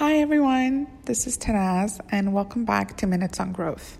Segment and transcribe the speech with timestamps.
[0.00, 0.86] Hi, everyone.
[1.04, 3.98] This is Tannaz, and welcome back to Minutes on Growth.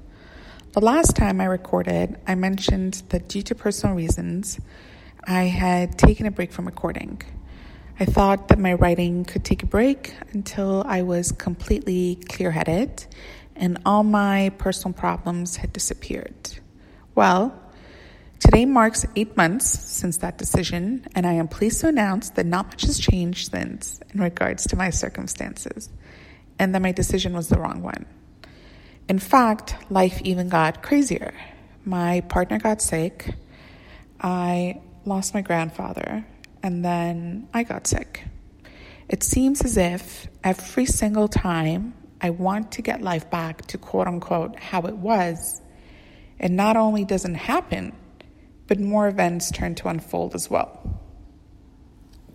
[0.73, 4.58] The last time I recorded, I mentioned that due to personal reasons,
[5.24, 7.21] I had taken a break from recording.
[8.00, 13.04] I thought that my writing could take a break until I was completely clear headed
[13.54, 16.60] and all my personal problems had disappeared.
[17.14, 17.59] Well,
[18.41, 22.69] Today marks eight months since that decision, and I am pleased to announce that not
[22.69, 25.91] much has changed since in regards to my circumstances,
[26.59, 28.07] and that my decision was the wrong one.
[29.11, 31.34] In fact, life even got crazier.
[31.84, 33.34] My partner got sick,
[34.23, 36.25] I lost my grandfather,
[36.62, 38.25] and then I got sick.
[39.11, 44.07] It seems as if every single time I want to get life back to quote
[44.07, 45.61] unquote how it was,
[46.39, 47.93] it not only doesn't happen,
[48.70, 51.01] but more events turned to unfold as well.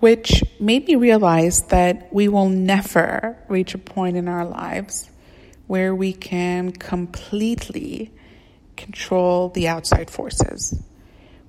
[0.02, 5.10] Which made me realize that we will never reach a point in our lives
[5.68, 8.14] where we can completely
[8.76, 10.84] control the outside forces.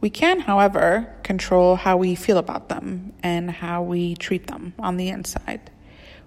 [0.01, 4.99] We can, however, control how we feel about them and how we treat them on
[4.99, 5.69] the inside.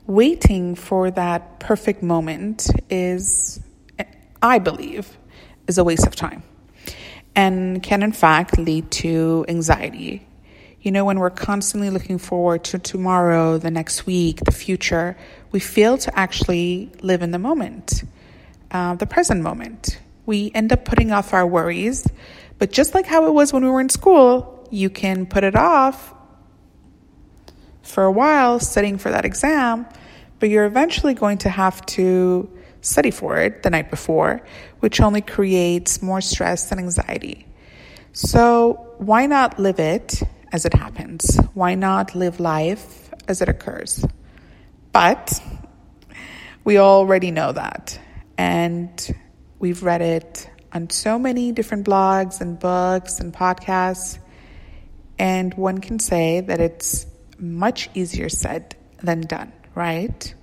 [0.06, 3.62] Waiting for that perfect moment is,
[4.42, 5.18] I believe,
[5.66, 6.44] is a waste of time
[7.36, 10.26] and can in fact lead to anxiety.
[10.82, 15.18] You know, when we're constantly looking forward to tomorrow, the next week, the future,
[15.52, 18.04] we fail to actually live in the moment,
[18.72, 20.00] uh, the present moment.
[20.26, 22.08] We end up putting off our worries,
[22.60, 25.56] but just like how it was when we were in school, you can put it
[25.56, 26.14] off
[27.82, 29.86] for a while, studying for that exam,
[30.40, 32.50] but you're eventually going to have to
[32.82, 34.42] study for it the night before,
[34.80, 37.46] which only creates more stress and anxiety.
[38.14, 41.38] So, why not live it as it happens?
[41.54, 44.06] Why not live life as it occurs?
[44.92, 45.40] But
[46.64, 48.00] we already know that.
[48.38, 48.90] And
[49.60, 54.20] we've read it on so many different blogs and books and podcasts.
[55.18, 57.06] And one can say that it's
[57.38, 60.34] much easier said than done, right?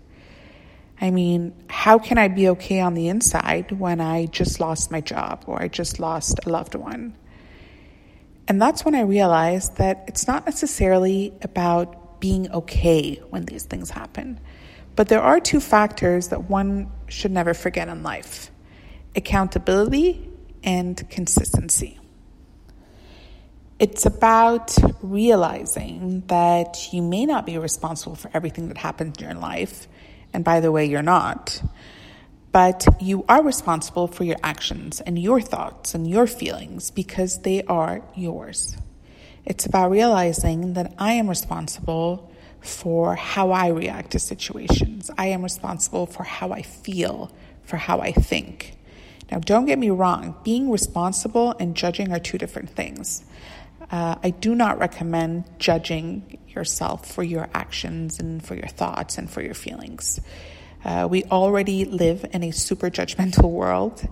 [1.01, 5.01] I mean, how can I be okay on the inside when I just lost my
[5.01, 7.17] job or I just lost a loved one?
[8.49, 13.91] And that's when I realized that it's not necessarily about being okay when these things
[13.91, 14.41] happen.
[14.95, 18.51] But there are two factors that one should never forget in life
[19.15, 20.29] accountability
[20.63, 21.99] and consistency.
[23.79, 29.35] It's about realizing that you may not be responsible for everything that happens in your
[29.35, 29.87] life
[30.37, 31.63] and by the way, you're not.
[32.53, 37.63] But you are responsible for your actions and your thoughts and your feelings because they
[37.63, 38.77] are yours.
[39.47, 42.31] It's about realizing that I am responsible
[42.61, 45.11] for how I react to situations.
[45.17, 47.33] I am responsible for how I feel,
[47.63, 48.77] for how I think.
[49.33, 53.25] Now, don't get me wrong, being responsible and judging are two different things.
[53.91, 59.31] Uh, I do not recommend judging yourself for your actions and for your thoughts and
[59.31, 60.21] for your feelings.
[60.85, 64.07] Uh, we already live in a super judgmental world,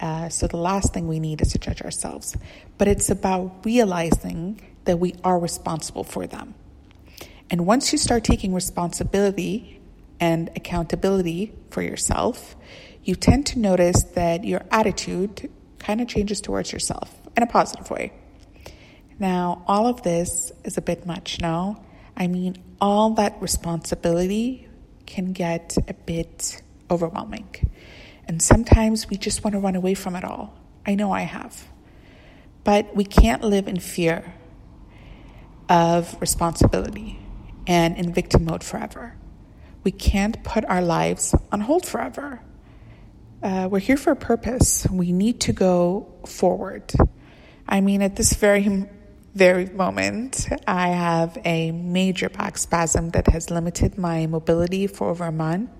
[0.00, 2.36] uh, so the last thing we need is to judge ourselves.
[2.78, 6.54] But it's about realizing that we are responsible for them.
[7.50, 9.80] And once you start taking responsibility
[10.18, 12.56] and accountability for yourself,
[13.02, 17.90] you tend to notice that your attitude kind of changes towards yourself in a positive
[17.90, 18.12] way.
[19.20, 21.84] Now, all of this is a bit much, no?
[22.16, 24.66] I mean, all that responsibility
[25.04, 27.54] can get a bit overwhelming.
[28.26, 30.58] And sometimes we just want to run away from it all.
[30.86, 31.68] I know I have.
[32.64, 34.32] But we can't live in fear
[35.68, 37.18] of responsibility
[37.66, 39.16] and in victim mode forever.
[39.84, 42.40] We can't put our lives on hold forever.
[43.42, 44.86] Uh, we're here for a purpose.
[44.90, 46.92] We need to go forward.
[47.68, 48.62] I mean, at this very
[49.34, 55.24] very moment, I have a major back spasm that has limited my mobility for over
[55.24, 55.70] a month.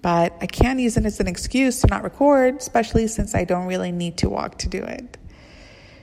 [0.00, 3.66] But I can't use it as an excuse to not record, especially since I don't
[3.66, 5.16] really need to walk to do it.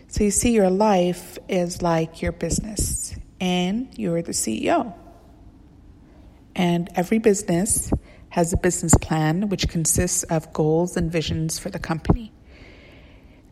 [0.07, 4.93] So you see, your life is like your business, and you're the CEO.
[6.55, 7.91] And every business
[8.29, 12.33] has a business plan which consists of goals and visions for the company.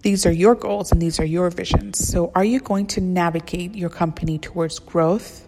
[0.01, 2.07] These are your goals and these are your visions.
[2.07, 5.46] So, are you going to navigate your company towards growth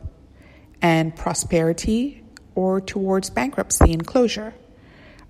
[0.81, 4.53] and prosperity or towards bankruptcy and closure?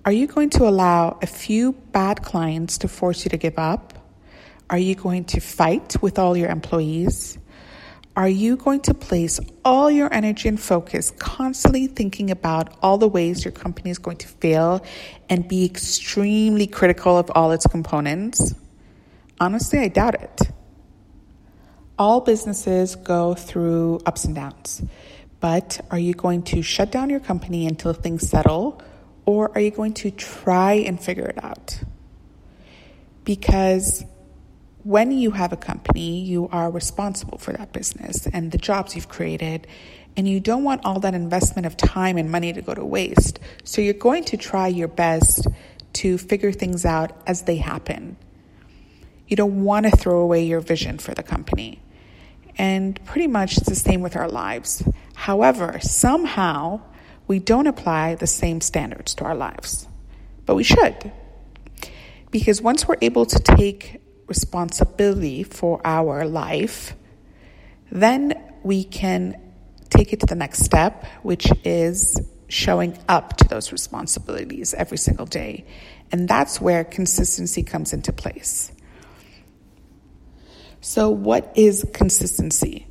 [0.04, 3.94] Are you going to allow a few bad clients to force you to give up?
[4.68, 7.38] Are you going to fight with all your employees?
[8.16, 13.06] Are you going to place all your energy and focus constantly thinking about all the
[13.06, 14.84] ways your company is going to fail
[15.30, 18.54] and be extremely critical of all its components?
[19.42, 20.40] Honestly, I doubt it.
[21.98, 24.84] All businesses go through ups and downs,
[25.40, 28.80] but are you going to shut down your company until things settle,
[29.26, 31.80] or are you going to try and figure it out?
[33.24, 34.04] Because
[34.84, 39.08] when you have a company, you are responsible for that business and the jobs you've
[39.08, 39.66] created,
[40.16, 43.40] and you don't want all that investment of time and money to go to waste.
[43.64, 45.48] So you're going to try your best
[45.94, 48.16] to figure things out as they happen.
[49.32, 51.80] You don't want to throw away your vision for the company.
[52.58, 54.82] And pretty much it's the same with our lives.
[55.14, 56.82] However, somehow
[57.26, 59.88] we don't apply the same standards to our lives,
[60.44, 61.10] but we should.
[62.30, 66.94] Because once we're able to take responsibility for our life,
[67.90, 69.40] then we can
[69.88, 75.24] take it to the next step, which is showing up to those responsibilities every single
[75.24, 75.64] day.
[76.10, 78.70] And that's where consistency comes into place.
[80.84, 82.88] So, what is consistency?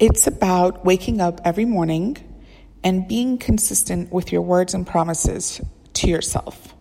[0.00, 2.16] It's about waking up every morning
[2.82, 5.60] and being consistent with your words and promises
[5.92, 6.74] to yourself.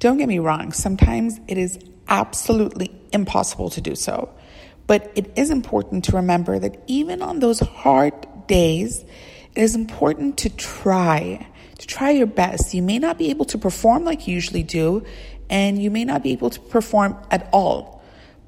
[0.00, 1.78] Don't get me wrong, sometimes it is
[2.08, 4.34] absolutely impossible to do so.
[4.88, 9.04] But it is important to remember that even on those hard days,
[9.54, 11.46] it is important to try,
[11.78, 12.74] to try your best.
[12.74, 15.06] You may not be able to perform like you usually do,
[15.48, 17.95] and you may not be able to perform at all.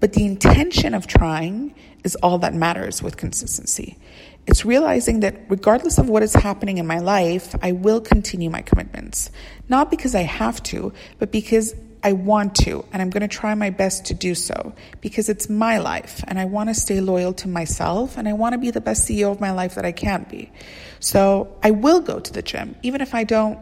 [0.00, 1.74] But the intention of trying
[2.04, 3.98] is all that matters with consistency.
[4.46, 8.62] It's realizing that regardless of what is happening in my life, I will continue my
[8.62, 9.30] commitments.
[9.68, 13.54] Not because I have to, but because I want to, and I'm going to try
[13.54, 17.32] my best to do so because it's my life and I want to stay loyal
[17.34, 19.92] to myself and I want to be the best CEO of my life that I
[19.92, 20.52] can be.
[21.00, 23.58] So I will go to the gym, even if I don't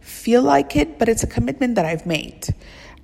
[0.00, 2.46] feel like it, but it's a commitment that I've made.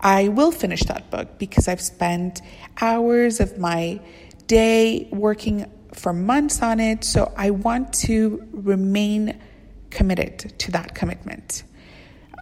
[0.05, 2.43] I will finish that book because I've spent
[2.79, 4.01] hours of my
[4.47, 7.05] day working for months on it.
[7.05, 9.41] So I want to remain
[9.89, 11.65] committed to that commitment.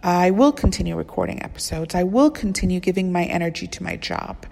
[0.03, 1.95] I will continue recording episodes.
[1.95, 4.45] I will continue giving my energy to my job.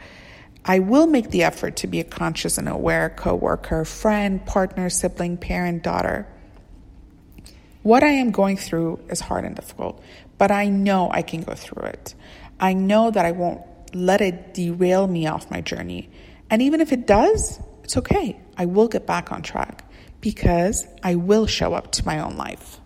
[0.64, 5.36] I will make the effort to be a conscious and aware coworker, friend, partner, sibling,
[5.36, 6.28] parent, daughter.
[7.84, 10.02] What I am going through is hard and difficult,
[10.38, 12.16] but I know I can go through it.
[12.62, 13.62] I know that I won't
[13.94, 16.10] let it derail me off my journey.
[16.50, 18.40] And even if it does, it's okay.
[18.56, 19.84] I will get back on track
[20.22, 22.80] because I will show up to my own life.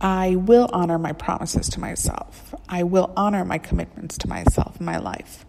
[0.00, 2.54] I will honor my promises to myself.
[2.68, 5.44] I will honor my commitments to myself in my life.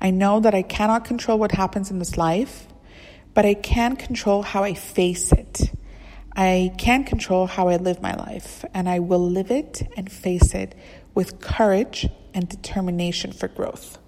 [0.00, 2.68] I know that I cannot control what happens in this life,
[3.34, 5.72] but I can control how I face it.
[6.36, 10.54] I can control how I live my life, and I will live it and face
[10.54, 10.76] it
[11.14, 13.98] with courage and determination for growth.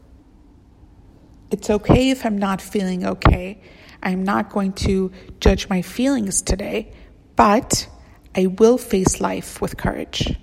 [1.50, 3.60] It's okay if I'm not feeling okay.
[4.02, 6.92] I'm not going to judge my feelings today,
[7.36, 7.88] but
[8.36, 10.36] I will face life with courage.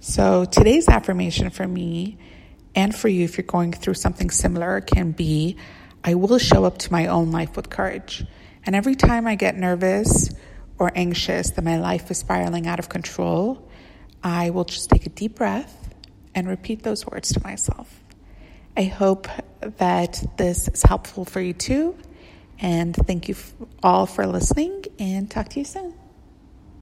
[0.00, 2.18] So today's affirmation for me
[2.74, 5.56] and for you, if you're going through something similar, can be
[6.02, 8.24] I will show up to my own life with courage.
[8.64, 10.30] And every time I get nervous
[10.78, 13.68] or anxious that my life is spiraling out of control,
[14.22, 15.79] I will just take a deep breath
[16.34, 18.02] and repeat those words to myself.
[18.76, 19.28] I hope
[19.60, 21.96] that this is helpful for you too.
[22.60, 23.36] And thank you
[23.82, 25.99] all for listening and talk to you soon.